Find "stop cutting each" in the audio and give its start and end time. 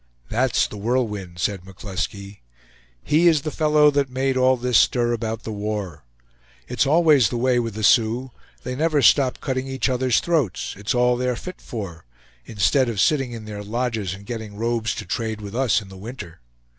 9.03-9.89